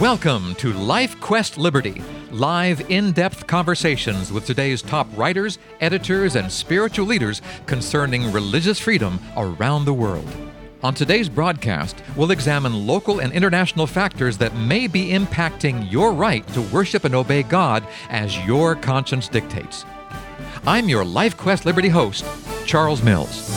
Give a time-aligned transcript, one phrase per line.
[0.00, 6.52] Welcome to Life Quest Liberty, live in depth conversations with today's top writers, editors, and
[6.52, 10.24] spiritual leaders concerning religious freedom around the world.
[10.84, 16.46] On today's broadcast, we'll examine local and international factors that may be impacting your right
[16.54, 19.84] to worship and obey God as your conscience dictates.
[20.64, 22.24] I'm your Life Quest Liberty host,
[22.66, 23.50] Charles Mills.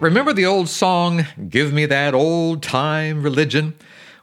[0.00, 3.74] Remember the old song, Give Me That Old Time Religion?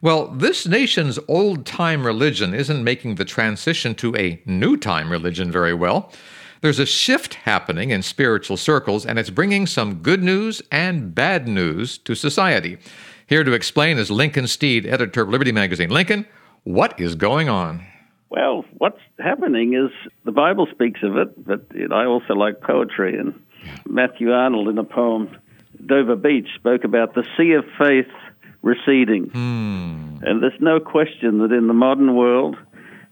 [0.02, 5.52] Well, this nation's old time religion isn't making the transition to a new time religion
[5.52, 6.12] very well.
[6.62, 11.48] There's a shift happening in spiritual circles, and it's bringing some good news and bad
[11.48, 12.78] news to society.
[13.28, 15.90] Here to explain is Lincoln Steed, editor of Liberty Magazine.
[15.90, 16.26] Lincoln,
[16.64, 17.86] what is going on?
[18.30, 19.92] Well, what's happening is
[20.26, 23.18] the Bible speaks of it, but I also like poetry.
[23.18, 23.40] And
[23.88, 25.38] Matthew Arnold, in a poem,
[25.86, 28.12] Dover Beach, spoke about the sea of faith
[28.66, 29.26] receding.
[29.30, 30.18] Hmm.
[30.24, 32.58] And there's no question that in the modern world,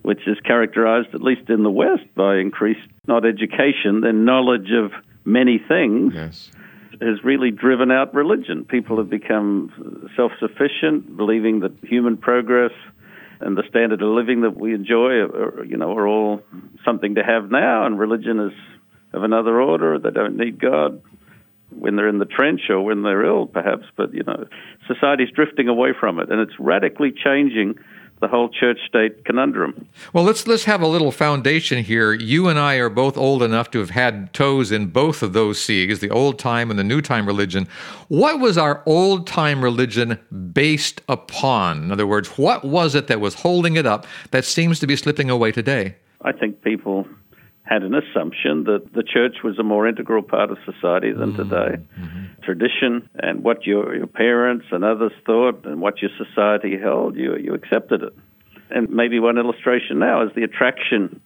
[0.01, 4.91] which is characterized, at least in the West, by increased not education, then knowledge of
[5.25, 6.51] many things, Yes.
[6.99, 8.65] has really driven out religion.
[8.65, 12.71] People have become self sufficient, believing that human progress
[13.39, 16.41] and the standard of living that we enjoy are, you know, are all
[16.83, 18.53] something to have now, and religion is
[19.13, 19.99] of another order.
[19.99, 20.99] They don't need God
[21.77, 23.85] when they're in the trench or when they're ill, perhaps.
[23.95, 24.45] But you know,
[24.87, 27.75] society's drifting away from it, and it's radically changing
[28.23, 29.85] the whole church-state conundrum.
[30.13, 32.13] Well, let's let's have a little foundation here.
[32.13, 35.59] You and I are both old enough to have had toes in both of those
[35.59, 37.67] seas, the old time and the new time religion.
[38.07, 40.19] What was our old time religion
[40.53, 41.83] based upon?
[41.83, 44.95] In other words, what was it that was holding it up that seems to be
[44.95, 45.97] slipping away today?
[46.21, 47.05] I think people
[47.63, 51.77] had an assumption that the church was a more integral part of society than today.
[52.43, 57.37] Tradition and what your, your parents and others thought and what your society held, you,
[57.37, 58.13] you accepted it.
[58.69, 61.21] And maybe one illustration now is the attraction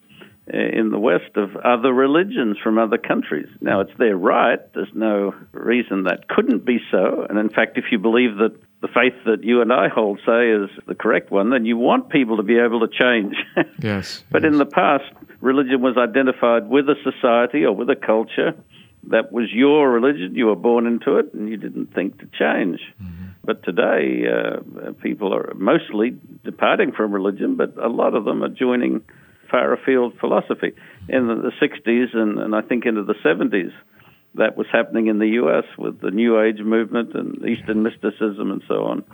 [0.52, 3.48] uh, in the West of other religions from other countries.
[3.60, 4.60] Now, it's their right.
[4.74, 7.26] There's no reason that couldn't be so.
[7.28, 10.50] And in fact, if you believe that the faith that you and I hold, say,
[10.50, 13.34] is the correct one, then you want people to be able to change.
[13.80, 14.24] Yes.
[14.30, 15.04] But in the past,
[15.40, 18.54] religion was identified with a society or with a culture.
[19.04, 20.34] That was your religion.
[20.34, 22.80] You were born into it, and you didn't think to change.
[23.44, 28.48] But today, uh, people are mostly departing from religion, but a lot of them are
[28.48, 29.02] joining
[29.50, 30.74] far afield philosophy.
[31.08, 33.72] In the, the 60s and, and I think into the 70s,
[34.34, 35.64] that was happening in the U.S.
[35.78, 39.04] with the New Age movement and Eastern mysticism and so on.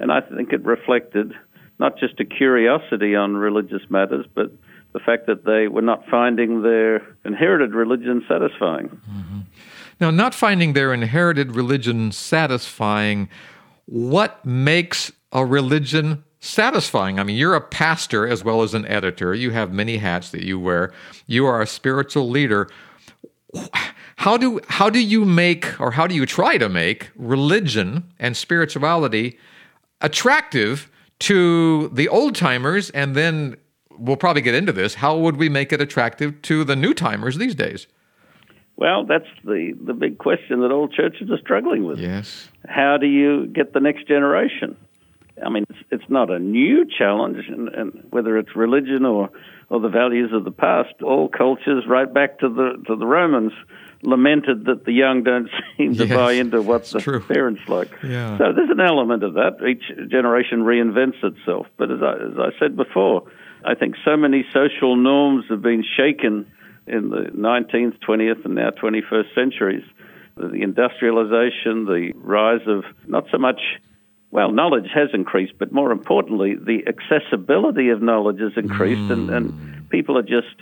[0.00, 1.32] And I think it reflected
[1.78, 4.50] not just a curiosity on religious matters, but
[4.94, 8.88] the fact that they were not finding their inherited religion satisfying.
[8.88, 9.40] Mm-hmm.
[10.00, 13.28] Now, not finding their inherited religion satisfying,
[13.86, 17.18] what makes a religion satisfying?
[17.18, 19.34] I mean, you're a pastor as well as an editor.
[19.34, 20.92] You have many hats that you wear.
[21.26, 22.68] You are a spiritual leader.
[24.16, 28.36] How do how do you make or how do you try to make religion and
[28.36, 29.38] spirituality
[30.00, 30.90] attractive
[31.20, 33.56] to the old timers and then
[33.98, 34.94] we'll probably get into this.
[34.94, 37.86] How would we make it attractive to the new timers these days?
[38.76, 41.98] Well, that's the, the big question that all churches are struggling with.
[41.98, 42.48] Yes.
[42.68, 44.76] How do you get the next generation?
[45.44, 49.30] I mean, it's, it's not a new challenge, and, and whether it's religion or,
[49.68, 53.52] or the values of the past, all cultures, right back to the to the Romans,
[54.02, 57.20] lamented that the young don't seem to Yes, buy into what the true.
[57.20, 57.90] parents like.
[58.04, 58.38] Yeah.
[58.38, 59.56] So there's an element of that.
[59.66, 61.66] Each generation reinvents itself.
[61.78, 63.24] But as I, as I said before,
[63.64, 66.50] I think so many social norms have been shaken
[66.86, 69.84] in the 19th, 20th, and now 21st centuries.
[70.36, 73.60] The industrialization, the rise of not so much,
[74.30, 79.88] well, knowledge has increased, but more importantly, the accessibility of knowledge has increased, and, and
[79.90, 80.56] people are just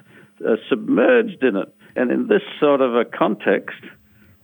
[0.47, 1.75] uh, submerged in it.
[1.97, 3.81] And in this sort of a context,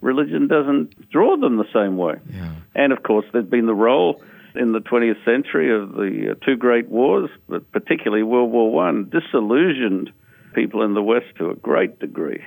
[0.01, 2.15] religion doesn't draw them the same way.
[2.31, 2.55] Yeah.
[2.75, 4.23] And of course, there's been the role
[4.55, 9.11] in the 20th century of the uh, two great wars, but particularly World War One,
[9.11, 10.11] disillusioned
[10.55, 12.45] people in the West to a great degree.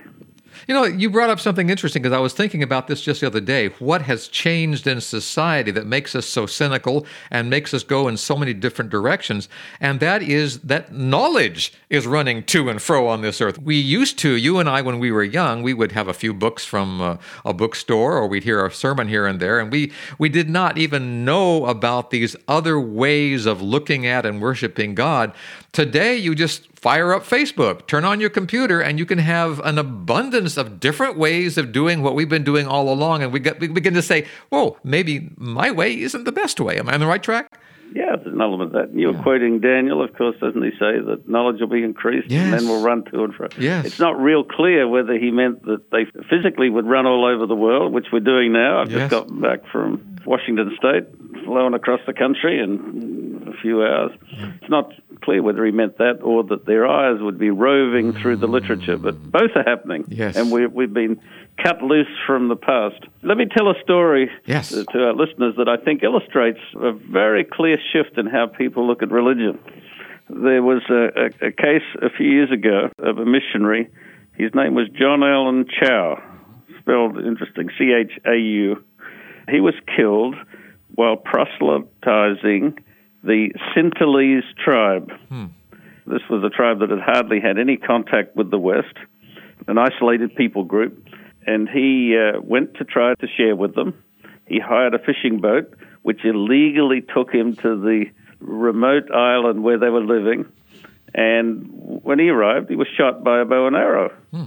[0.67, 3.27] You know, you brought up something interesting because I was thinking about this just the
[3.27, 3.67] other day.
[3.79, 8.17] What has changed in society that makes us so cynical and makes us go in
[8.17, 9.49] so many different directions?
[9.79, 13.59] And that is that knowledge is running to and fro on this earth.
[13.59, 16.33] We used to, you and I, when we were young, we would have a few
[16.33, 19.91] books from uh, a bookstore or we'd hear a sermon here and there, and we,
[20.17, 25.33] we did not even know about these other ways of looking at and worshiping God.
[25.71, 29.77] Today, you just fire up Facebook, turn on your computer, and you can have an
[29.77, 33.23] abundance of different ways of doing what we've been doing all along.
[33.23, 36.77] And we, get, we begin to say, whoa, maybe my way isn't the best way.
[36.79, 37.57] Am I on the right track?
[37.93, 38.97] Yeah, there's an element of that.
[38.97, 39.21] you're yeah.
[39.21, 42.43] quoting Daniel, of course, doesn't he say that knowledge will be increased yes.
[42.43, 43.49] and men will run to and fro?
[43.59, 43.85] Yes.
[43.85, 47.55] It's not real clear whether he meant that they physically would run all over the
[47.55, 48.81] world, which we're doing now.
[48.81, 49.09] I've yes.
[49.09, 51.03] just got back from Washington State,
[51.43, 54.11] flown across the country in a few hours.
[54.31, 54.53] Yeah.
[54.61, 58.37] It's not clear whether he meant that or that their eyes would be roving through
[58.37, 58.51] the mm.
[58.51, 60.05] literature, but both are happening.
[60.07, 60.35] Yes.
[60.35, 61.21] And we, we've been
[61.61, 63.01] cut loose from the past.
[63.21, 64.73] Let me tell a story yes.
[64.73, 68.87] Uh, to our listeners that I think illustrates a very clear shift in how people
[68.87, 69.59] look at religion.
[70.29, 73.89] There was a, a, a case a few years ago of a missionary.
[74.33, 76.21] His name was John Allen Chau,
[76.79, 78.83] spelled interesting, C H A U.
[79.49, 80.35] He was killed
[80.95, 82.79] while proselytizing
[83.23, 85.11] the Sentinelese tribe.
[85.29, 85.45] Hmm.
[86.07, 88.95] This was a tribe that had hardly had any contact with the West,
[89.67, 91.07] an isolated people group
[91.45, 94.03] and he uh, went to try to share with them.
[94.47, 95.73] He hired a fishing boat,
[96.03, 98.05] which illegally took him to the
[98.39, 100.45] remote island where they were living.
[101.13, 104.13] And when he arrived, he was shot by a bow and arrow.
[104.31, 104.45] Hmm.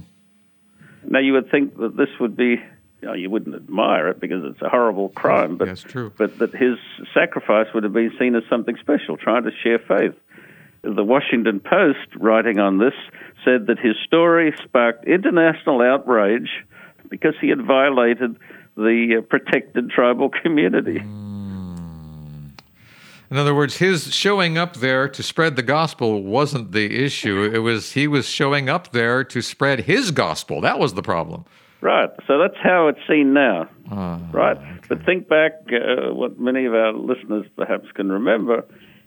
[1.06, 2.56] Now, you would think that this would be,
[3.04, 6.10] you, know, you wouldn't admire it because it's a horrible crime, but, That's true.
[6.16, 6.78] but that his
[7.12, 10.14] sacrifice would have been seen as something special, trying to share faith.
[10.82, 12.94] The Washington Post, writing on this,
[13.44, 16.48] said that his story sparked international outrage
[17.10, 18.38] because he had violated
[18.74, 21.00] the uh, protected tribal community.
[21.00, 22.46] Hmm.
[23.30, 27.50] In other words, his showing up there to spread the gospel wasn't the issue.
[27.52, 30.62] It was he was showing up there to spread his gospel.
[30.62, 31.44] That was the problem.
[31.84, 32.08] Right.
[32.26, 33.68] So that's how it's seen now.
[33.92, 34.56] Uh, right.
[34.56, 34.80] Okay.
[34.88, 38.64] But think back, uh, what many of our listeners perhaps can remember.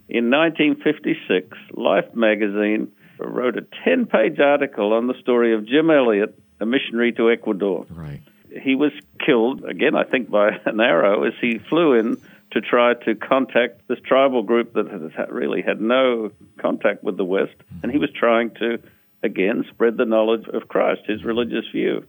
[0.08, 6.38] In 1956, Life magazine wrote a 10 page article on the story of Jim Elliot
[6.60, 7.86] a missionary to Ecuador.
[7.90, 8.20] Right.
[8.62, 8.92] He was
[9.24, 12.16] killed, again, I think, by an arrow as he flew in
[12.52, 17.54] to try to contact this tribal group that really had no contact with the West.
[17.82, 18.78] And he was trying to,
[19.22, 22.06] again, spread the knowledge of Christ, his religious view.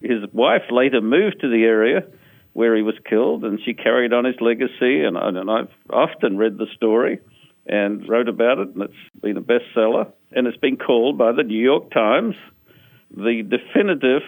[0.00, 2.04] His wife later moved to the area
[2.52, 5.02] where he was killed, and she carried on his legacy.
[5.04, 7.20] And, and I've often read the story
[7.66, 10.10] and wrote about it, and it's been a bestseller.
[10.32, 12.34] And it's been called by the New York Times
[13.14, 14.22] the definitive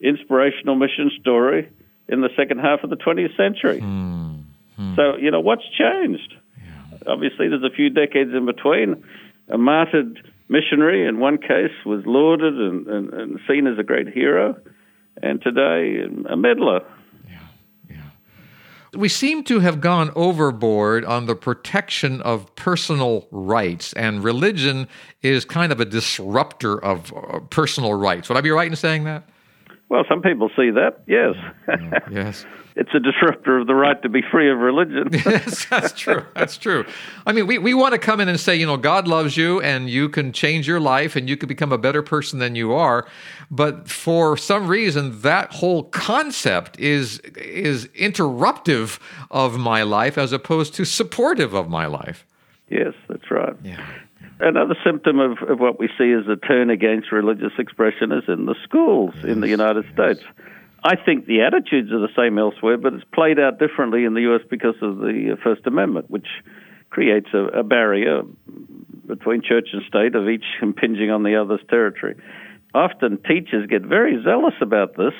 [0.00, 1.68] inspirational mission story
[2.08, 3.80] in the second half of the 20th century.
[3.80, 4.40] Hmm.
[4.76, 4.94] Hmm.
[4.96, 6.34] So, you know, what's changed?
[6.56, 6.98] Yeah.
[7.12, 9.04] Obviously, there's a few decades in between.
[9.48, 14.08] A martyred missionary, in one case, was lauded and, and, and seen as a great
[14.08, 14.56] hero,
[15.22, 16.80] and today, a meddler
[17.28, 17.38] Yeah,
[17.88, 17.96] yeah.
[18.96, 24.88] we seem to have gone overboard on the protection of personal rights, and religion
[25.22, 28.28] is kind of a disruptor of uh, personal rights.
[28.28, 29.28] Would I be right in saying that?
[29.88, 31.34] Well, some people see that, yes.
[32.10, 32.44] yes.
[32.78, 35.08] It's a disruptor of the right to be free of religion.
[35.12, 36.24] yes, that's true.
[36.34, 36.86] That's true.
[37.26, 39.60] I mean, we, we want to come in and say, you know, God loves you
[39.60, 42.72] and you can change your life and you can become a better person than you
[42.72, 43.08] are.
[43.50, 50.74] But for some reason, that whole concept is is interruptive of my life as opposed
[50.74, 52.24] to supportive of my life.
[52.70, 53.56] Yes, that's right.
[53.64, 53.84] Yeah.
[54.38, 58.46] Another symptom of, of what we see as a turn against religious expression is in
[58.46, 60.22] the schools yes, in the United States.
[60.84, 64.22] I think the attitudes are the same elsewhere, but it's played out differently in the
[64.22, 64.42] U.S.
[64.48, 66.26] because of the First Amendment, which
[66.90, 68.22] creates a, a barrier
[69.06, 72.14] between church and state of each impinging on the other's territory.
[72.74, 75.14] Often teachers get very zealous about this,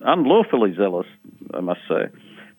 [0.00, 1.06] unlawfully zealous,
[1.54, 2.06] I must say.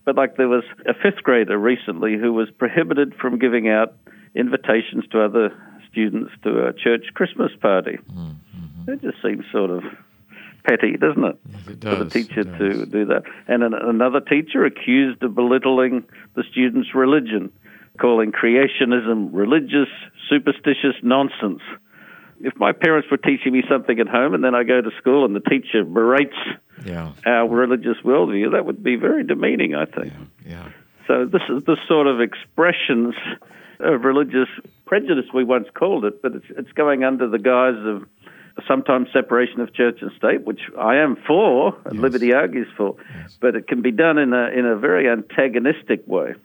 [0.06, 3.94] But like there was a fifth grader recently who was prohibited from giving out
[4.36, 5.50] invitations to other
[5.92, 8.00] students to a church Christmas party.
[8.12, 8.92] Mm-hmm.
[8.92, 9.84] It just seems sort of
[10.64, 11.40] petty, doesn't it?
[11.50, 11.98] Yes, it does.
[11.98, 13.24] For the teacher to do that.
[13.48, 16.04] And an, another teacher accused of belittling
[16.36, 17.52] the student's religion,
[18.00, 19.90] calling creationism religious,
[20.30, 21.62] superstitious nonsense.
[22.42, 25.26] If my parents were teaching me something at home and then I go to school
[25.26, 26.36] and the teacher berates
[26.86, 27.12] yeah.
[27.26, 30.14] our religious worldview, that would be very demeaning, I think.
[30.46, 30.52] Yeah.
[30.52, 30.70] yeah.
[31.08, 33.14] So this is the sort of expressions
[33.80, 34.48] of religious
[34.86, 38.08] prejudice we once called it, but it's it's going under the guise of
[38.68, 42.02] sometimes separation of church and state, which I am for, and yes.
[42.02, 43.38] liberty argues for, yes.
[43.40, 46.36] but it can be done in a in a very antagonistic way.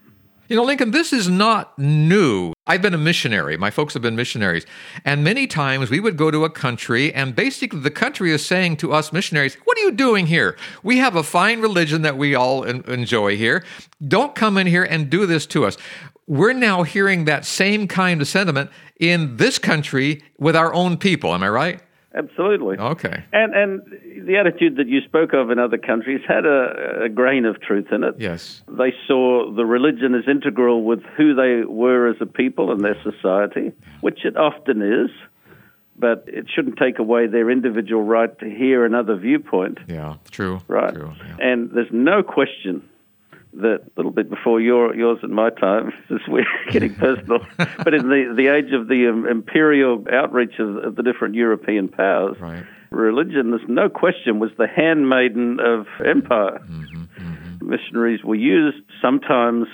[0.48, 2.54] You know, Lincoln, this is not new.
[2.66, 3.58] I've been a missionary.
[3.58, 4.64] My folks have been missionaries.
[5.04, 8.78] And many times we would go to a country, and basically the country is saying
[8.78, 10.56] to us missionaries, What are you doing here?
[10.82, 13.62] We have a fine religion that we all enjoy here.
[14.06, 15.76] Don't come in here and do this to us
[16.28, 21.34] we're now hearing that same kind of sentiment in this country with our own people.
[21.34, 21.80] Am I right?
[22.14, 22.78] Absolutely.
[22.78, 23.22] Okay.
[23.32, 27.44] And and the attitude that you spoke of in other countries had a, a grain
[27.44, 28.14] of truth in it.
[28.18, 28.62] Yes.
[28.66, 32.96] They saw the religion as integral with who they were as a people and their
[33.02, 35.10] society, which it often is,
[35.98, 39.78] but it shouldn't take away their individual right to hear another viewpoint.
[39.86, 40.60] Yeah, true.
[40.66, 40.94] Right.
[40.94, 41.12] True.
[41.18, 41.36] Yeah.
[41.40, 42.88] And there's no question
[43.58, 47.94] that a little bit before your, yours and my time, as we're getting personal, but
[47.94, 52.36] in the, the age of the um, imperial outreach of, of, the different European powers,
[52.40, 52.64] right.
[52.90, 56.60] religion, there's no question, was the handmaiden of empire.
[56.64, 57.68] Mm-hmm, mm-hmm.
[57.68, 59.66] Missionaries were used sometimes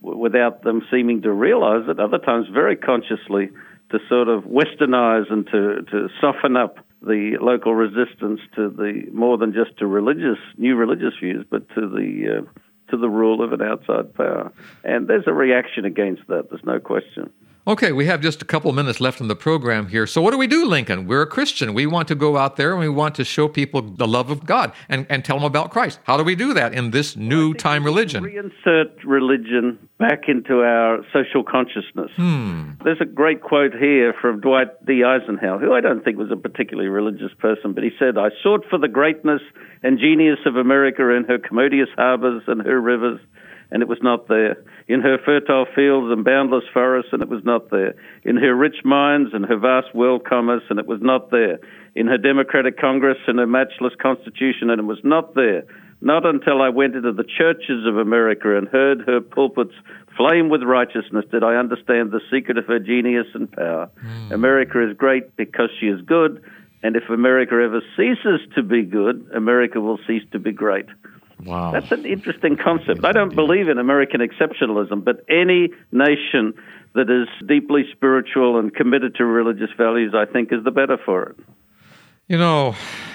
[0.00, 3.50] without them seeming to realize it, other times very consciously
[3.90, 9.36] to sort of westernize and to, to soften up the local resistance to the more
[9.36, 12.60] than just to religious new religious views, but to the uh,
[12.92, 14.52] to the rule of an outside power.
[14.84, 17.32] And there's a reaction against that, there's no question.
[17.64, 20.04] Okay, we have just a couple minutes left in the program here.
[20.04, 21.06] So, what do we do, Lincoln?
[21.06, 21.74] We're a Christian.
[21.74, 24.44] We want to go out there and we want to show people the love of
[24.44, 26.00] God and, and tell them about Christ.
[26.02, 28.24] How do we do that in this new time religion?
[28.24, 32.10] Reinsert religion back into our social consciousness.
[32.16, 32.70] Hmm.
[32.82, 35.04] There's a great quote here from Dwight D.
[35.04, 38.64] Eisenhower, who I don't think was a particularly religious person, but he said, I sought
[38.68, 39.40] for the greatness
[39.84, 43.20] and genius of America in her commodious harbors and her rivers
[43.72, 44.62] and it was not there.
[44.86, 47.94] In her fertile fields and boundless forests, and it was not there.
[48.22, 51.58] In her rich mines and her vast world commerce, and it was not there.
[51.96, 55.64] In her democratic Congress and her matchless Constitution, and it was not there.
[56.02, 59.74] Not until I went into the churches of America and heard her pulpits
[60.16, 63.88] flame with righteousness did I understand the secret of her genius and power.
[64.04, 64.32] Mm.
[64.32, 66.42] America is great because she is good,
[66.82, 70.86] and if America ever ceases to be good, America will cease to be great.
[71.44, 71.72] Wow.
[71.72, 73.04] That's an interesting concept.
[73.04, 76.54] I don't believe in American exceptionalism, but any nation
[76.94, 81.30] that is deeply spiritual and committed to religious values, I think, is the better for
[81.30, 81.36] it.
[82.32, 82.74] You know,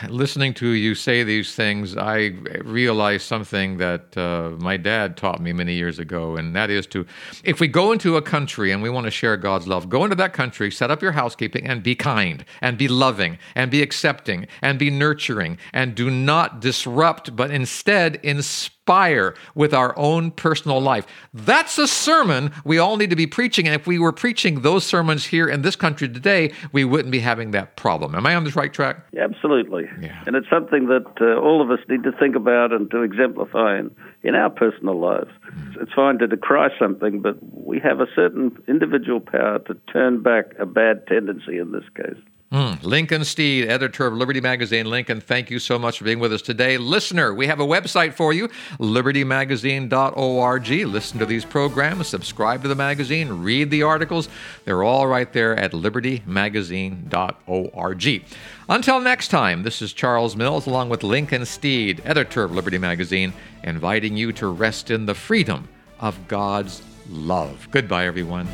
[0.10, 5.54] listening to you say these things, I realize something that uh, my dad taught me
[5.54, 7.04] many years ago, and that is to,
[7.44, 10.16] if we go into a country and we want to share God's love, go into
[10.18, 14.46] that country, set up your housekeeping, and be kind, and be loving, and be accepting,
[14.62, 20.80] and be nurturing, and do not disrupt, but instead inspire inspire with our own personal
[20.80, 21.06] life.
[21.34, 23.68] That's a sermon we all need to be preaching.
[23.68, 27.20] And if we were preaching those sermons here in this country today, we wouldn't be
[27.20, 28.16] having that problem.
[28.16, 29.06] Am I on this right track?
[29.18, 29.90] Absolutely.
[30.00, 30.24] Yeah.
[30.26, 33.80] And it's something that uh, all of us need to think about and to exemplify
[33.80, 35.32] in, in our personal lives.
[35.54, 35.82] Mm.
[35.82, 40.46] It's fine to decry something, but we have a certain individual power to turn back
[40.60, 42.22] a bad tendency in this case.
[42.52, 42.82] Mm.
[42.82, 44.86] Lincoln Steed, editor of Liberty Magazine.
[44.86, 46.78] Lincoln, thank you so much for being with us today.
[46.78, 48.48] Listener, we have a website for you,
[48.80, 50.70] libertymagazine.org.
[50.70, 54.30] Listen to these programs, subscribe to the magazine, read the articles.
[54.64, 58.26] They're all right there at libertymagazine.org.
[58.70, 63.34] Until next time, this is Charles Mills along with Lincoln Steed, editor of Liberty Magazine,
[63.64, 65.68] inviting you to rest in the freedom
[66.00, 67.68] of God's love.
[67.72, 68.48] Goodbye, everyone.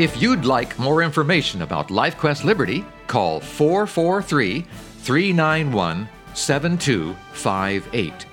[0.00, 8.26] If you'd like more information about LifeQuest Liberty, call 443 391 7258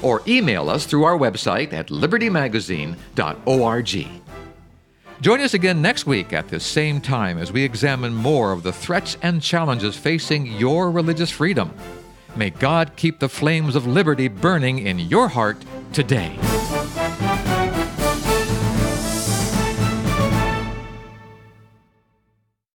[0.00, 4.06] or email us through our website at libertymagazine.org.
[5.20, 8.72] Join us again next week at the same time as we examine more of the
[8.72, 11.74] threats and challenges facing your religious freedom.
[12.36, 16.38] May God keep the flames of liberty burning in your heart today.